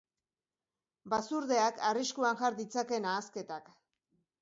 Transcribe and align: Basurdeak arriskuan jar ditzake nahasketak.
Basurdeak 1.15 1.83
arriskuan 1.91 2.43
jar 2.43 2.61
ditzake 2.65 3.03
nahasketak. 3.09 3.73